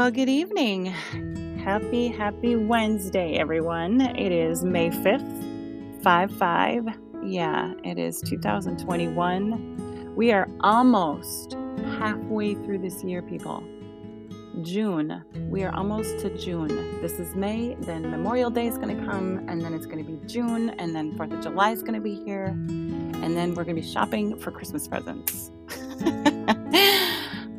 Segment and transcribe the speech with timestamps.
[0.00, 0.86] Well, good evening.
[1.62, 4.00] Happy, happy Wednesday, everyone.
[4.00, 6.88] It is May 5th, 5 5.
[7.22, 10.14] Yeah, it is 2021.
[10.16, 11.54] We are almost
[11.98, 13.62] halfway through this year, people.
[14.62, 15.22] June.
[15.50, 17.02] We are almost to June.
[17.02, 20.10] This is May, then Memorial Day is going to come, and then it's going to
[20.10, 23.64] be June, and then 4th of July is going to be here, and then we're
[23.64, 25.50] going to be shopping for Christmas presents.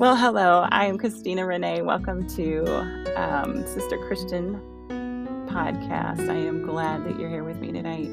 [0.01, 1.83] well, hello, I am Christina Renee.
[1.83, 2.65] Welcome to
[3.15, 4.55] um, Sister Christian
[5.45, 6.27] Podcast.
[6.27, 8.09] I am glad that you're here with me tonight.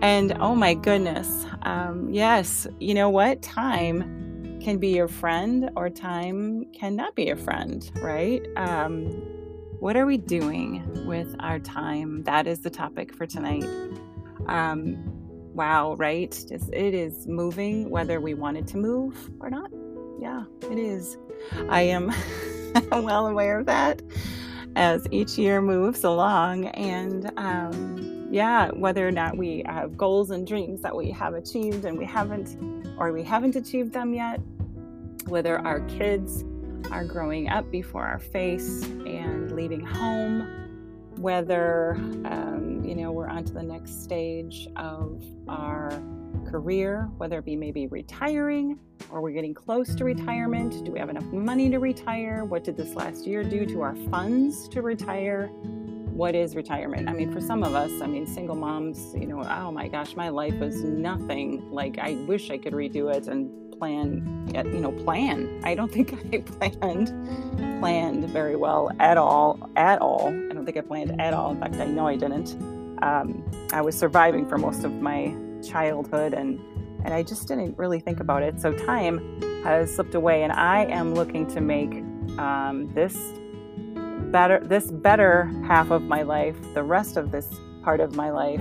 [0.00, 3.42] And oh my goodness, um, yes, you know what?
[3.42, 8.40] Time can be your friend or time cannot be your friend, right?
[8.56, 9.08] Um,
[9.80, 12.22] what are we doing with our time?
[12.22, 13.68] That is the topic for tonight.
[14.46, 14.96] Um,
[15.52, 16.30] wow, right?
[16.48, 19.70] Just, it is moving whether we wanted to move or not.
[20.22, 21.16] Yeah, it is.
[21.68, 22.12] I am
[22.92, 24.02] well aware of that
[24.76, 26.66] as each year moves along.
[26.68, 31.84] And um, yeah, whether or not we have goals and dreams that we have achieved
[31.84, 32.56] and we haven't,
[32.96, 34.40] or we haven't achieved them yet,
[35.26, 36.44] whether our kids
[36.92, 40.46] are growing up before our face and leaving home,
[41.16, 41.94] whether
[42.26, 46.00] um, you know we're on to the next stage of our
[46.52, 48.78] career, whether it be maybe retiring
[49.10, 50.84] or we're getting close to retirement.
[50.84, 52.44] Do we have enough money to retire?
[52.44, 55.46] What did this last year do to our funds to retire?
[55.46, 57.08] What is retirement?
[57.08, 60.14] I mean, for some of us, I mean, single moms, you know, oh my gosh,
[60.14, 61.70] my life was nothing.
[61.70, 66.14] Like, I wish I could redo it and plan you know plan i don't think
[66.32, 67.08] i planned
[67.80, 71.58] planned very well at all at all i don't think i planned at all in
[71.58, 72.52] fact i know i didn't
[73.02, 73.42] um,
[73.72, 76.60] i was surviving for most of my childhood and
[77.04, 78.60] and i just didn't really think about it.
[78.60, 81.92] So time has slipped away and i am looking to make
[82.38, 83.16] um, this
[84.30, 87.48] better this better half of my life the rest of this
[87.82, 88.60] part of my life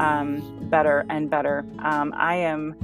[0.00, 1.64] um, better and better.
[1.78, 2.74] Um, i am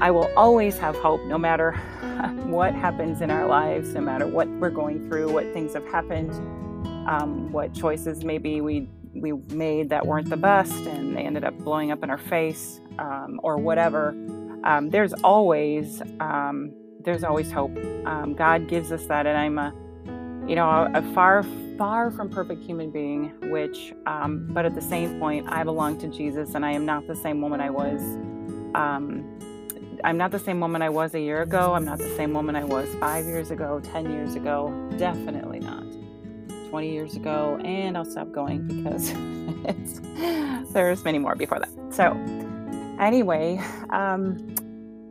[0.00, 1.72] I will always have hope no matter
[2.46, 6.32] what happens in our lives, no matter what we're going through, what things have happened,
[7.08, 8.88] um, what choices maybe we
[9.22, 12.80] we made that weren't the best and they ended up blowing up in our face
[12.98, 14.10] um, or whatever.
[14.64, 16.72] Um, there's always um,
[17.04, 17.76] there's always hope.
[18.06, 19.72] Um, God gives us that, and I'm a
[20.46, 21.44] you know a, a far
[21.78, 26.08] far from perfect human being, which um, but at the same point I belong to
[26.08, 28.02] Jesus, and I am not the same woman I was.
[30.04, 31.74] I'm not the same woman I was a year ago.
[31.74, 34.72] I'm not the same woman I was five years ago, 10 years ago.
[34.98, 35.81] Definitely not.
[36.72, 37.60] 20 years ago.
[37.62, 39.12] And I'll stop going because
[40.72, 41.68] there's many more before that.
[41.90, 42.12] So,
[42.98, 43.60] anyway,
[43.90, 44.54] um,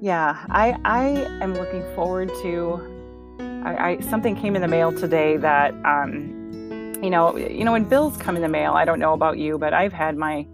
[0.01, 1.01] yeah, I, I
[1.39, 3.37] am looking forward to.
[3.63, 7.83] I, I, something came in the mail today that, um, you know, you know, when
[7.83, 10.47] bills come in the mail, I don't know about you, but I've had my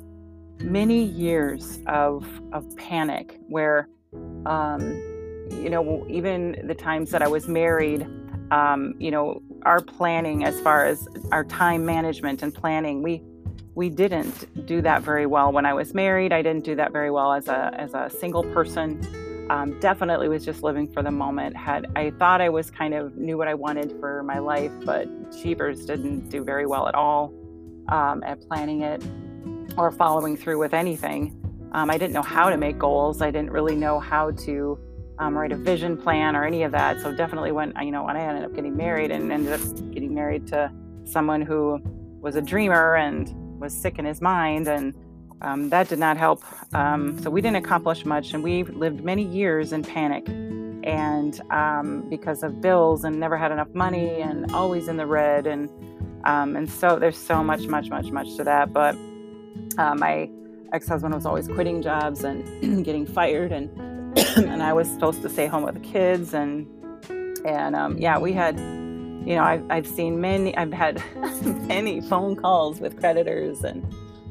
[0.60, 3.88] many years of of panic where
[4.46, 4.82] um,
[5.50, 8.06] you know, even the times that I was married,
[8.52, 13.22] um, you know, our planning as far as our time management and planning, we
[13.76, 16.34] we didn't do that very well when I was married.
[16.34, 19.02] I didn't do that very well as a as a single person.
[19.50, 21.56] Um, definitely was just living for the moment.
[21.56, 25.08] Had I thought I was kind of knew what I wanted for my life, but
[25.32, 27.34] Cheevers didn't do very well at all
[27.90, 29.04] um, at planning it
[29.78, 31.36] or following through with anything.
[31.74, 33.22] Um, I didn't know how to make goals.
[33.22, 34.80] I didn't really know how to
[35.20, 37.02] um, write a vision plan or any of that.
[37.02, 39.62] So definitely when you know when I ended up getting married and ended up
[39.92, 40.72] getting married to
[41.06, 41.82] someone who
[42.22, 44.94] was a dreamer and was sick in his mind and
[45.42, 46.44] um, that did not help.
[46.74, 52.10] Um, so we didn't accomplish much, and we lived many years in panic, and um,
[52.10, 55.70] because of bills and never had enough money and always in the red, and
[56.26, 58.74] um, and so there's so much, much, much, much to that.
[58.74, 58.96] But
[59.78, 60.30] uh, my
[60.74, 63.70] ex-husband was always quitting jobs and getting fired and
[64.58, 66.66] and I was supposed to stay home with the kids and
[67.46, 71.04] and um, yeah we had you know I've, I've seen many I've had
[71.68, 73.86] many phone calls with creditors and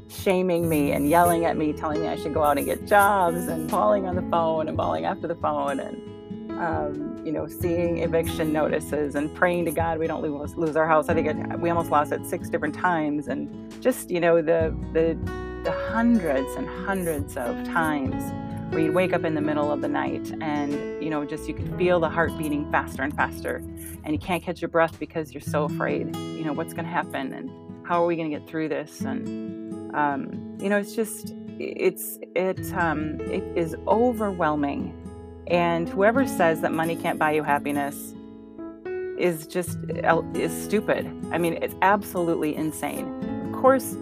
[0.09, 3.47] shaming me and yelling at me telling me I should go out and get jobs
[3.47, 7.99] and calling on the phone and calling after the phone and um, you know seeing
[7.99, 11.09] eviction notices and praying to God we don't lose, lose our house.
[11.09, 14.77] I think it, we almost lost it six different times and just you know the
[14.93, 15.17] the
[15.63, 18.33] the hundreds and hundreds of times
[18.71, 20.73] where you'd wake up in the middle of the night and
[21.03, 23.57] you know just you could feel the heart beating faster and faster
[24.05, 26.91] and you can't catch your breath because you're so afraid you know what's going to
[26.91, 27.51] happen and
[27.87, 32.19] how are we going to get through this and um, you know it's just it's
[32.35, 34.95] it um, it is overwhelming
[35.47, 38.15] and whoever says that money can't buy you happiness
[39.19, 39.79] is just
[40.35, 41.07] is stupid.
[41.33, 43.07] I mean, it's absolutely insane.
[43.47, 43.97] Of course,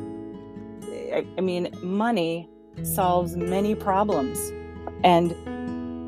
[1.12, 2.48] I, I mean, money
[2.82, 4.52] solves many problems,
[5.02, 5.34] and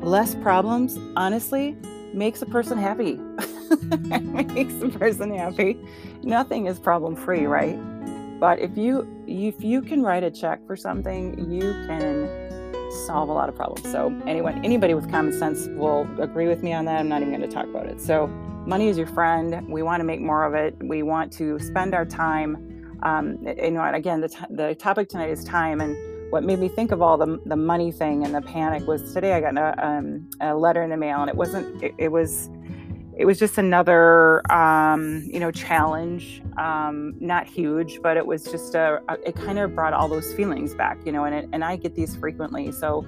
[0.03, 1.75] less problems, honestly,
[2.13, 3.15] makes a person happy.
[4.21, 5.77] makes a person happy.
[6.23, 7.77] Nothing is problem free, right?
[8.39, 12.29] But if you if you can write a check for something, you can
[13.05, 13.89] solve a lot of problems.
[13.91, 16.99] So anyone anybody with common sense will agree with me on that.
[16.99, 17.99] I'm not even going to talk about it.
[17.99, 18.27] So
[18.67, 19.67] money is your friend.
[19.67, 20.75] We want to make more of it.
[20.81, 22.99] We want to spend our time.
[23.03, 25.81] Um, you know, and again, the, t- the topic tonight is time.
[25.81, 25.95] And
[26.29, 29.33] what made me think of all the, the money thing and the panic was today
[29.33, 31.83] I got a, um, a letter in the mail, and it wasn't.
[31.83, 32.49] It, it was
[33.17, 38.75] it was just another um, you know challenge um, not huge but it was just
[38.75, 41.63] a, a, it kind of brought all those feelings back you know and, it, and
[41.63, 43.05] i get these frequently so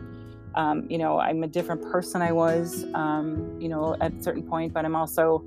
[0.56, 4.44] um, you know i'm a different person i was um, you know at a certain
[4.44, 5.44] point but i'm also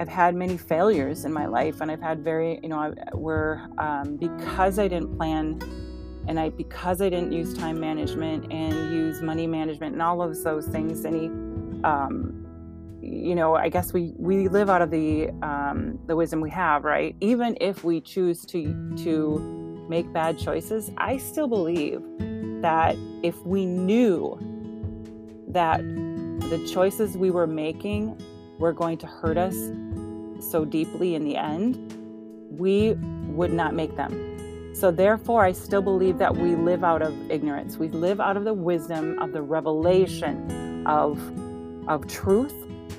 [0.00, 4.16] i've had many failures in my life and i've had very you know where um,
[4.16, 5.60] because i didn't plan
[6.28, 10.42] and i because i didn't use time management and use money management and all of
[10.42, 11.26] those things any
[11.84, 12.40] um,
[13.02, 16.84] you know, I guess we we live out of the um, the wisdom we have,
[16.84, 17.16] right?
[17.20, 22.02] Even if we choose to to make bad choices, I still believe
[22.62, 24.38] that if we knew
[25.48, 28.20] that the choices we were making
[28.58, 29.56] were going to hurt us
[30.50, 31.94] so deeply in the end,
[32.50, 32.92] we
[33.28, 34.29] would not make them.
[34.72, 37.76] So therefore, I still believe that we live out of ignorance.
[37.76, 41.18] We live out of the wisdom of the revelation of
[41.88, 42.54] of truth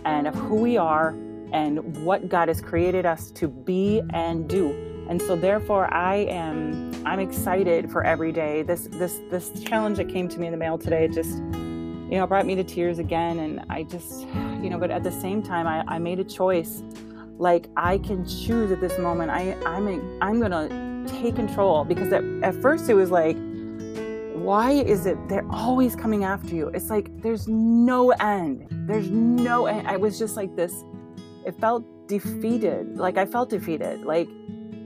[0.06, 1.10] and of who we are
[1.54, 4.72] and what God has created us to be and do.
[5.10, 8.64] And so therefore I am I'm excited for every day.
[8.64, 12.28] This this this challenge that came to me in the mail today just you know
[12.28, 14.22] brought me to tears again and I just
[14.62, 16.84] you know but at the same time I, I made a choice
[17.38, 20.68] like I can choose at this moment I I'm a, I'm gonna
[21.08, 23.38] take control because at, at first it was like
[24.42, 26.70] why is it they're always coming after you?
[26.70, 28.68] It's like there's no end.
[28.88, 29.88] There's no end.
[29.88, 30.84] I was just like this.
[31.46, 32.98] It felt defeated.
[32.98, 34.02] Like I felt defeated.
[34.02, 34.28] Like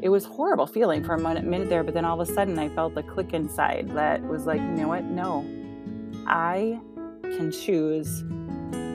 [0.01, 2.59] it was horrible feeling for a minute, minute there, but then all of a sudden
[2.59, 5.05] I felt the click inside that was like, you know what?
[5.05, 5.45] No,
[6.27, 6.79] I
[7.23, 8.23] can choose.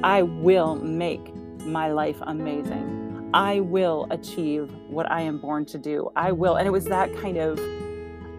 [0.02, 1.34] I will make
[1.64, 2.99] my life amazing.
[3.32, 6.10] I will achieve what I am born to do.
[6.16, 6.56] I will.
[6.56, 7.58] And it was that kind of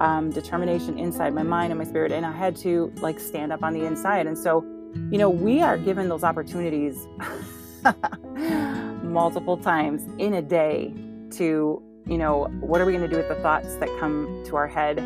[0.01, 3.63] um, determination inside my mind and my spirit and i had to like stand up
[3.63, 4.65] on the inside and so
[5.11, 7.07] you know we are given those opportunities
[9.03, 10.91] multiple times in a day
[11.29, 14.55] to you know what are we going to do with the thoughts that come to
[14.55, 14.97] our head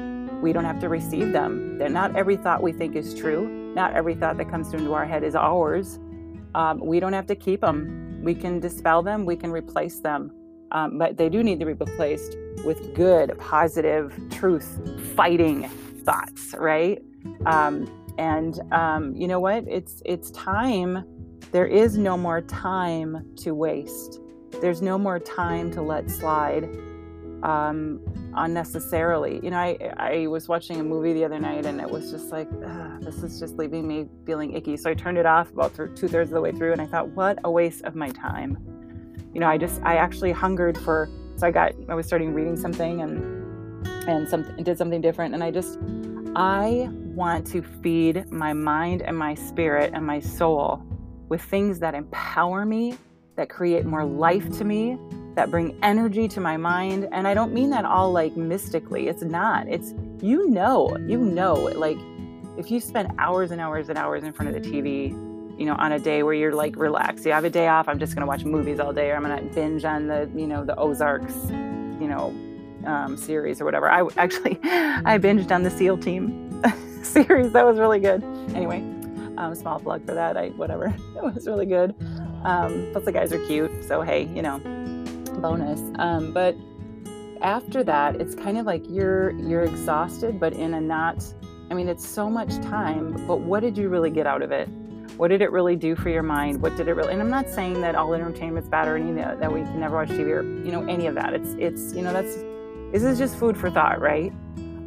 [0.41, 3.93] we don't have to receive them They're not every thought we think is true not
[3.93, 5.99] every thought that comes into our head is ours
[6.55, 10.31] um, we don't have to keep them we can dispel them we can replace them
[10.71, 12.35] um, but they do need to be replaced
[12.65, 14.79] with good, positive, truth
[15.15, 15.69] fighting
[16.03, 17.01] thoughts, right?
[17.45, 17.87] Um,
[18.17, 19.65] and um, you know what?
[19.67, 21.05] It's it's time.
[21.51, 24.19] There is no more time to waste.
[24.61, 26.69] There's no more time to let slide
[27.43, 28.01] um,
[28.35, 29.39] unnecessarily.
[29.43, 32.31] You know, I I was watching a movie the other night, and it was just
[32.31, 32.49] like,
[33.01, 34.77] this is just leaving me feeling icky.
[34.77, 36.85] So I turned it off about th- two thirds of the way through, and I
[36.85, 38.57] thought, what a waste of my time
[39.35, 42.55] you know, I just I actually hungered for so I got I was starting reading
[42.55, 45.77] something and and some did something different and I just
[46.37, 50.81] I want to feed my mind and my spirit and my soul
[51.27, 52.97] with things that empower me,
[53.35, 54.97] that create more life to me,
[55.35, 57.07] that bring energy to my mind.
[57.11, 59.07] And I don't mean that all like mystically.
[59.07, 59.67] It's not.
[59.67, 61.97] It's you know, you know, like
[62.57, 65.13] if you spend hours and hours and hours in front of the TV
[65.57, 67.25] you know, on a day where you're like relaxed.
[67.25, 67.87] You have a day off.
[67.87, 70.29] I'm just going to watch movies all day, or I'm going to binge on the,
[70.35, 72.35] you know, the Ozarks, you know,
[72.85, 73.89] um, series or whatever.
[73.89, 76.61] I actually, I binged on the SEAL Team
[77.03, 77.51] series.
[77.53, 78.23] That was really good.
[78.53, 78.79] Anyway,
[79.37, 80.37] um, small plug for that.
[80.37, 80.93] I whatever.
[81.15, 81.95] It was really good.
[82.43, 83.71] Um, plus the guys are cute.
[83.85, 84.59] So hey, you know,
[85.45, 85.79] bonus.
[85.99, 86.55] Um, but
[87.41, 91.23] after that, it's kind of like you're you're exhausted, but in a not.
[91.69, 93.27] I mean, it's so much time.
[93.27, 94.67] But what did you really get out of it?
[95.17, 96.61] What did it really do for your mind?
[96.61, 97.13] What did it really?
[97.13, 100.09] And I'm not saying that all entertainment's bad or any that, we can never watch
[100.09, 101.33] TV or you know any of that.
[101.33, 102.35] It's it's you know that's
[102.91, 104.33] this is just food for thought, right?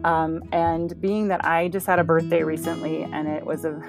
[0.03, 3.81] Um, and being that I just had a birthday recently, and it was a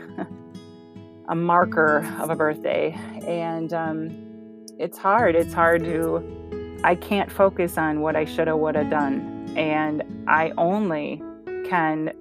[1.29, 2.93] a marker of a birthday,
[3.25, 4.29] and um,
[4.77, 5.35] it's hard.
[5.35, 6.48] It's hard to.
[6.83, 11.21] I can't focus on what I should have would have done, and I only
[11.65, 12.13] can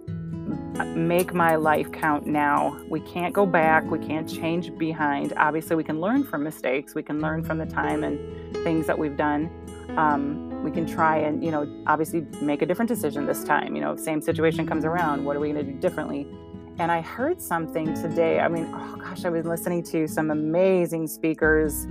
[0.95, 2.79] make my life count now.
[2.89, 3.85] We can't go back.
[3.91, 5.33] We can't change behind.
[5.37, 6.95] Obviously, we can learn from mistakes.
[6.95, 8.19] We can learn from the time and
[8.65, 9.51] things that we've done.
[9.97, 13.75] Um, we can try and, you know, obviously make a different decision this time.
[13.75, 15.25] You know, same situation comes around.
[15.25, 16.27] What are we going to do differently?
[16.79, 18.41] And I heard something today.
[18.41, 21.87] I mean, oh gosh, I was listening to some amazing speakers,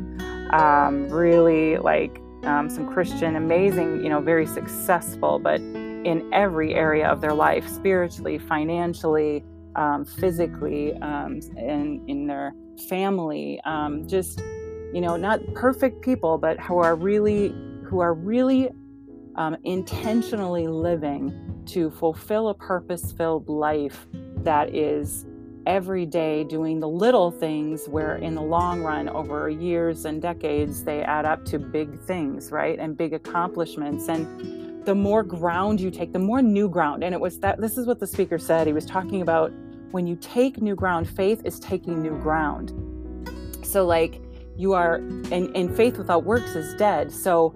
[0.52, 7.08] um, really like um, some Christian, amazing, you know, very successful, but in every area
[7.08, 9.44] of their life spiritually, financially,
[9.76, 12.54] um, physically, um, and in their
[12.90, 13.60] family.
[13.66, 14.40] Um, just,
[14.94, 17.50] you know, not perfect people, but who are really,
[17.84, 18.70] who are really
[19.36, 25.26] um, intentionally living to fulfill a purpose filled life that is
[25.68, 30.84] every day doing the little things where in the long run over years and decades
[30.86, 34.08] they add up to big things right and big accomplishments.
[34.08, 37.04] And the more ground you take the more new ground.
[37.04, 38.66] And it was that this is what the speaker said.
[38.66, 39.52] He was talking about
[39.92, 42.72] when you take new ground faith is taking new ground.
[43.64, 44.22] So like
[44.56, 47.12] you are and, and faith without works is dead.
[47.12, 47.54] So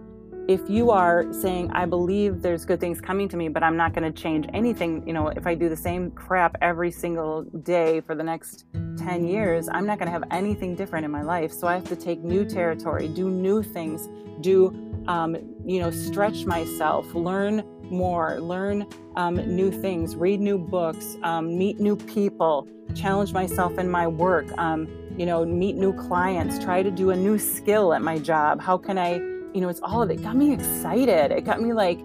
[0.51, 3.93] if you are saying i believe there's good things coming to me but i'm not
[3.93, 8.01] going to change anything you know if i do the same crap every single day
[8.01, 8.65] for the next
[8.97, 11.51] 10 years i'm not going to have anything different in my life.
[11.53, 14.09] So i have to take new territory do new things
[14.41, 14.75] do
[15.07, 21.57] um, you know stretch myself learn more learn um, new things read new books um,
[21.57, 26.83] meet new people challenge myself in my work um, you know meet new clients try
[26.83, 28.61] to do a new skill at my job.
[28.61, 30.21] How can i you know, it's all of it.
[30.21, 31.31] got me excited.
[31.31, 31.99] It got me like,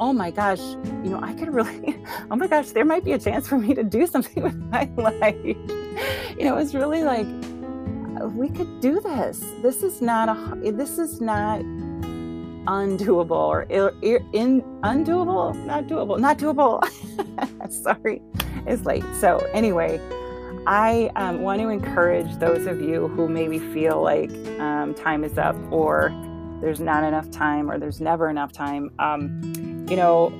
[0.00, 3.18] oh my gosh, you know, I could really, oh my gosh, there might be a
[3.18, 5.36] chance for me to do something with my life.
[5.44, 7.26] You know, it's really like,
[8.34, 9.38] we could do this.
[9.62, 11.60] This is not a, this is not
[12.66, 16.82] undoable or in undoable, not doable, not doable.
[17.70, 18.22] Sorry,
[18.66, 19.04] it's late.
[19.20, 20.00] So anyway,
[20.66, 24.30] I um, want to encourage those of you who maybe feel like
[24.60, 26.10] um, time is up or
[26.62, 28.90] there's not enough time or there's never enough time.
[29.00, 30.32] Um, you know,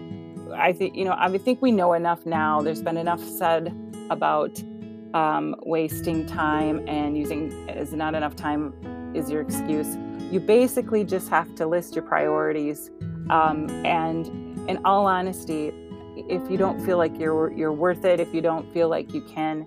[0.54, 2.62] I think you know I think we know enough now.
[2.62, 3.74] There's been enough said
[4.08, 4.62] about
[5.14, 8.72] um, wasting time and using is not enough time
[9.14, 9.96] is your excuse.
[10.30, 12.90] You basically just have to list your priorities.
[13.28, 14.26] Um, and
[14.70, 15.72] in all honesty,
[16.16, 19.22] if you don't feel like you're you're worth it, if you don't feel like you
[19.22, 19.66] can,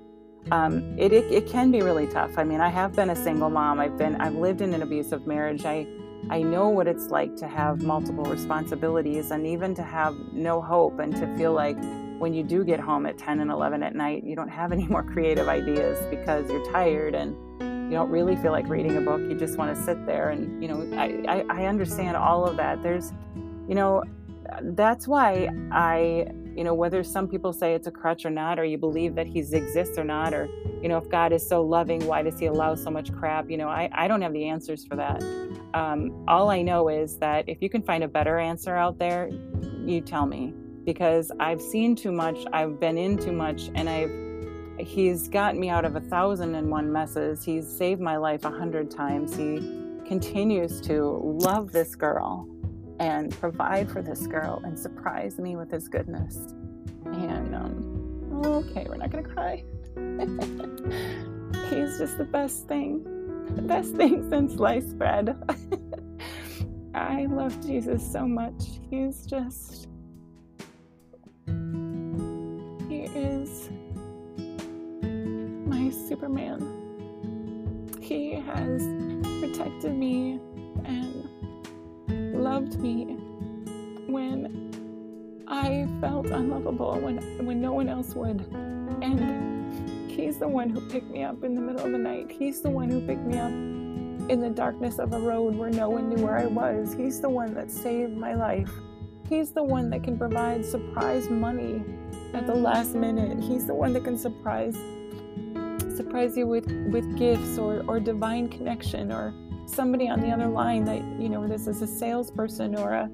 [0.52, 2.38] um, it, it it can be really tough.
[2.38, 3.82] I mean, I have been a single mom.
[3.82, 5.66] I've been I've lived in an abusive marriage.
[5.66, 5.86] I
[6.30, 11.00] I know what it's like to have multiple responsibilities and even to have no hope
[11.00, 11.78] and to feel like
[12.18, 14.88] when you do get home at 10 and 11 at night, you don't have any
[14.88, 19.22] more creative ideas because you're tired and you don't really feel like reading a book.
[19.22, 20.30] You just want to sit there.
[20.30, 22.82] And, you know, I, I, I understand all of that.
[22.82, 23.14] There's,
[23.68, 24.04] you know,
[24.62, 28.64] that's why I, you know, whether some people say it's a crutch or not, or
[28.64, 30.48] you believe that he exists or not, or,
[30.82, 33.50] you know, if God is so loving, why does he allow so much crap?
[33.50, 35.22] You know, I, I don't have the answers for that.
[35.74, 39.30] Um, all I know is that if you can find a better answer out there,
[39.86, 40.54] you tell me
[40.86, 44.12] because I've seen too much, I've been in too much, and I've
[44.78, 47.44] he's gotten me out of a thousand and one messes.
[47.44, 49.36] He's saved my life a hundred times.
[49.36, 49.60] He
[50.06, 52.48] continues to love this girl
[53.00, 56.36] and provide for this girl and surprise me with his goodness.
[57.06, 59.64] And um, okay, we're not gonna cry.
[61.70, 63.06] he's just the best thing
[63.54, 65.36] the best thing since sliced bread.
[66.94, 68.80] I love Jesus so much.
[68.90, 69.88] He's just,
[71.48, 73.70] he is
[75.66, 77.92] my Superman.
[78.02, 78.82] He has
[79.42, 80.40] protected me
[82.46, 83.18] loved me
[84.06, 84.72] when
[85.48, 88.42] I felt unlovable, when, when no one else would.
[89.02, 89.56] And
[90.16, 92.32] He's the one who picked me up in the middle of the night.
[92.32, 95.90] He's the one who picked me up in the darkness of a road where no
[95.90, 96.94] one knew where I was.
[96.94, 98.72] He's the one that saved my life.
[99.28, 101.84] He's the one that can provide surprise money
[102.34, 103.44] at the last minute.
[103.44, 104.78] He's the one that can surprise
[105.98, 109.34] surprise you with with gifts or or divine connection or
[109.66, 113.10] somebody on the other line that you know this is a salesperson or a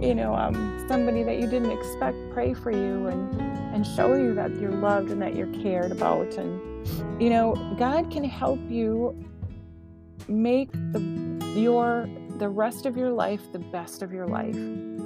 [0.00, 3.40] you know um, somebody that you didn't expect pray for you and
[3.74, 6.34] and show you that you're loved and that you're cared about.
[6.34, 9.24] And you know god can help you
[10.28, 11.00] make the
[11.56, 14.54] your the rest of your life the best of your life.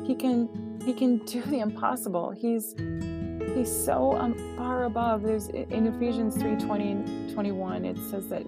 [0.06, 2.30] He can he can do the impossible.
[2.30, 2.74] He's
[3.54, 5.22] he's so um, far above.
[5.22, 8.44] There's in ephesians 3 20 and 21 it says that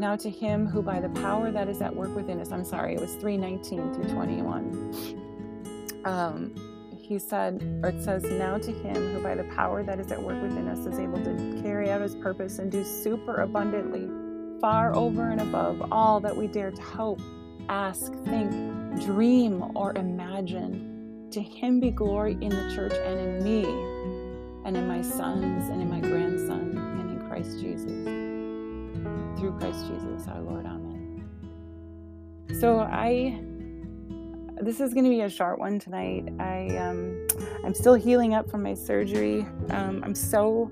[0.00, 2.94] now to him who by the power that is at work within us i'm sorry
[2.94, 6.54] it was 319 through 21 um
[7.10, 10.22] he said, or it says, Now to him who by the power that is at
[10.22, 14.08] work within us is able to carry out his purpose and do super abundantly,
[14.60, 17.20] far over and above all that we dare to hope,
[17.68, 18.52] ask, think,
[19.00, 21.26] dream, or imagine.
[21.32, 23.64] To him be glory in the church and in me,
[24.64, 27.99] and in my sons, and in my grandson, and in Christ Jesus.
[29.60, 30.64] Christ Jesus our Lord.
[30.64, 31.28] Amen.
[32.58, 33.38] So I
[34.62, 36.28] this is going to be a short one tonight.
[36.38, 37.26] I um,
[37.64, 39.46] I'm still healing up from my surgery.
[39.68, 40.70] Um, I'm so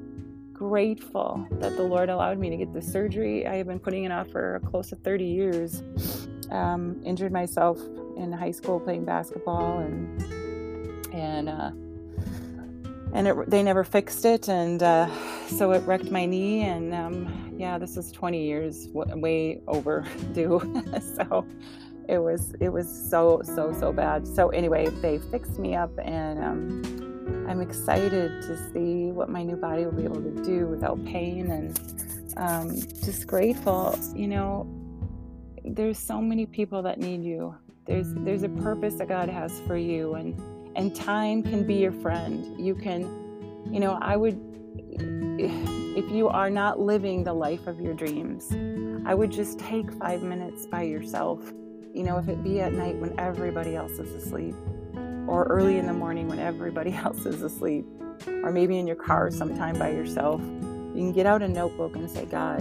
[0.54, 3.47] grateful that the Lord allowed me to get the surgery.
[3.47, 5.83] I have been putting it off for close to 30 years.
[6.50, 7.78] Um, injured myself
[8.16, 10.23] in high school playing basketball, and
[11.12, 11.71] and uh,
[13.12, 15.08] and it, they never fixed it, and uh,
[15.46, 16.62] so it wrecked my knee.
[16.62, 20.60] And um, yeah, this is 20 years way overdue.
[21.16, 21.46] so
[22.08, 26.42] it was it was so so so bad so anyway they fixed me up and
[26.42, 31.02] um, i'm excited to see what my new body will be able to do without
[31.04, 31.78] pain and
[32.38, 32.74] um,
[33.04, 34.66] just grateful you know
[35.64, 39.76] there's so many people that need you there's there's a purpose that god has for
[39.76, 40.34] you and
[40.76, 43.02] and time can be your friend you can
[43.70, 44.40] you know i would
[45.00, 48.56] if you are not living the life of your dreams
[49.06, 51.52] i would just take five minutes by yourself
[51.98, 54.54] you know, if it be at night when everybody else is asleep,
[55.26, 57.84] or early in the morning when everybody else is asleep,
[58.26, 62.08] or maybe in your car sometime by yourself, you can get out a notebook and
[62.08, 62.60] say, God,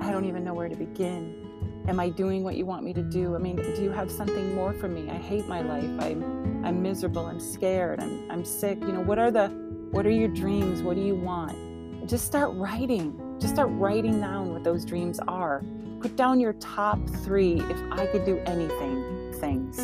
[0.00, 1.51] I don't even know where to begin.
[1.88, 3.34] Am I doing what you want me to do?
[3.34, 5.10] I mean, do you have something more for me?
[5.10, 5.90] I hate my life.
[6.00, 7.26] I'm I'm miserable.
[7.26, 8.00] I'm scared.
[8.00, 8.80] I'm I'm sick.
[8.80, 9.48] You know, what are the
[9.90, 10.82] what are your dreams?
[10.82, 12.08] What do you want?
[12.08, 13.18] Just start writing.
[13.40, 15.62] Just start writing down what those dreams are
[16.02, 19.78] put down your top three if I could do anything things.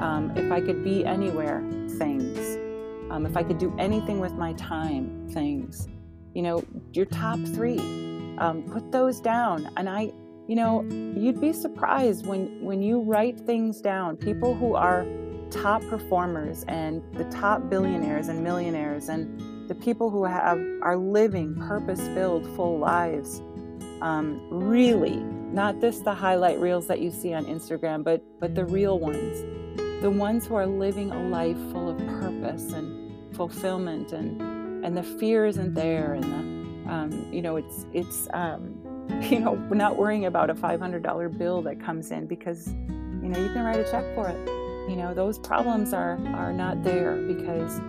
[0.00, 1.60] Um, if I could be anywhere
[1.98, 2.38] things.
[3.10, 5.88] Um, if I could do anything with my time things.
[6.34, 7.78] You know, your top three.
[8.38, 9.68] Um, put those down.
[9.76, 10.12] And I,
[10.46, 10.82] you know,
[11.16, 14.16] you'd be surprised when when you write things down.
[14.16, 15.06] People who are
[15.50, 21.54] top performers and the top billionaires and millionaires and the people who have are living
[21.54, 23.40] purpose-filled full lives
[24.02, 25.16] um, really
[25.54, 29.44] not just the highlight reels that you see on Instagram, but but the real ones,
[30.02, 35.02] the ones who are living a life full of purpose and fulfillment, and and the
[35.02, 38.73] fear isn't there, and the um, you know it's it's um,
[39.22, 43.28] you know not worrying about a five hundred dollar bill that comes in because you
[43.28, 44.48] know you can write a check for it.
[44.88, 47.80] You know those problems are are not there because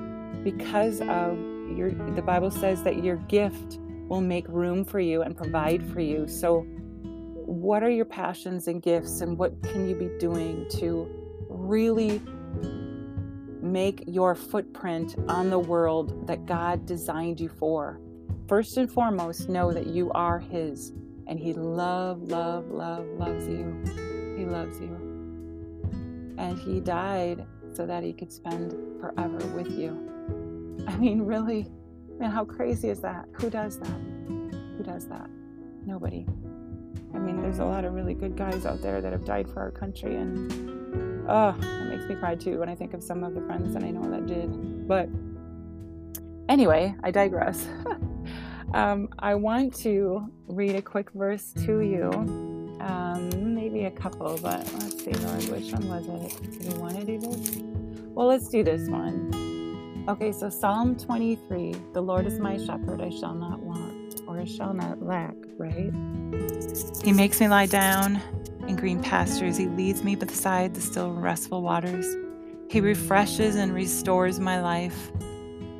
[0.44, 1.38] because of
[1.76, 6.00] your the Bible says that your gift will make room for you and provide for
[6.00, 6.28] you.
[6.28, 6.62] So,
[7.02, 11.10] what are your passions and gifts, and what can you be doing to
[11.50, 12.22] really
[13.62, 18.00] make your footprint on the world that God designed you for?
[18.48, 20.94] First and foremost, know that you are His,
[21.28, 23.84] and He love, love, love, loves you.
[24.38, 24.96] He loves you.
[26.38, 30.12] And He died so that He could spend forever with you.
[30.88, 31.68] I mean, really,
[32.20, 33.26] man, how crazy is that?
[33.34, 34.00] Who does that?
[34.78, 35.30] Who does that?
[35.86, 36.26] Nobody.
[37.14, 39.62] I mean, there's a lot of really good guys out there that have died for
[39.62, 43.34] our country, and oh, it makes me cry too when I think of some of
[43.34, 44.88] the friends that I know that did.
[44.88, 45.10] But
[46.50, 47.68] anyway, I digress.
[48.76, 52.12] um, I want to read a quick verse to you.
[52.82, 56.62] Um, maybe a couple, but let's see, Lord, which one was it?
[56.62, 57.58] Do we want to do this?
[58.14, 60.06] Well, let's do this one.
[60.10, 64.46] Okay, so Psalm 23 The Lord is my shepherd, I shall not want, or I
[64.46, 65.94] shall not lack, right?
[67.02, 68.22] He makes me lie down
[68.68, 69.56] in green pastures.
[69.56, 72.06] He leads me beside the still restful waters.
[72.70, 75.12] He refreshes and restores my life.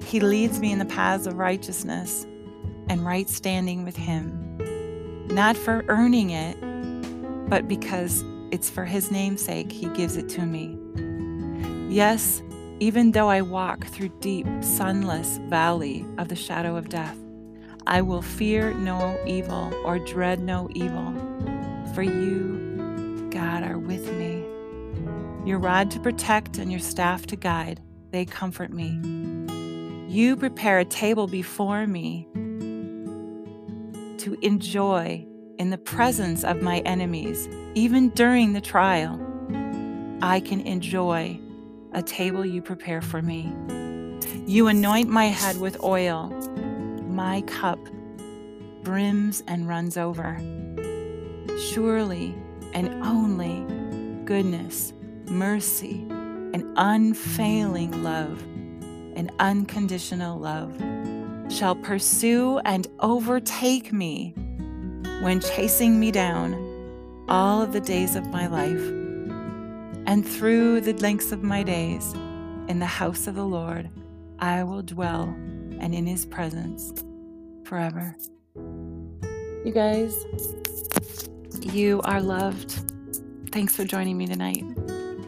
[0.06, 2.26] He leads me in the paths of righteousness
[2.90, 4.58] and right standing with Him,
[5.28, 6.58] not for earning it,
[7.50, 10.78] but because it's for His namesake He gives it to me.
[11.94, 12.42] Yes,
[12.80, 17.18] even though I walk through deep, sunless valley of the shadow of death,
[17.88, 21.14] I will fear no evil or dread no evil,
[21.94, 24.44] for you, God, are with me.
[25.48, 27.80] Your rod to protect and your staff to guide,
[28.12, 29.00] they comfort me.
[30.08, 32.28] You prepare a table before me
[34.26, 35.24] to enjoy
[35.60, 39.20] in the presence of my enemies, even during the trial.
[40.24, 41.40] I can enjoy
[41.94, 43.54] a table you prepare for me.
[44.48, 46.30] You anoint my head with oil,
[47.08, 47.78] my cup
[48.82, 50.40] brims and runs over.
[51.60, 52.34] Surely
[52.74, 53.64] and only
[54.26, 54.92] goodness,
[55.28, 58.42] mercy, and unfailing love
[59.16, 60.76] and unconditional love
[61.50, 64.34] shall pursue and overtake me
[65.22, 66.54] when chasing me down
[67.28, 68.82] all of the days of my life.
[70.08, 72.14] And through the lengths of my days
[72.68, 73.90] in the house of the Lord,
[74.40, 75.24] I will dwell
[75.80, 76.94] and in his presence
[77.64, 78.16] forever.
[78.56, 80.26] You guys,
[81.62, 82.92] you are loved.
[83.52, 84.64] Thanks for joining me tonight.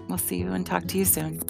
[0.08, 1.42] We'll see you and talk to you soon.